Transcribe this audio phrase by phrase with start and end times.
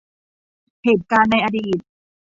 [0.83, 1.79] เหตุการณ์ในอดีต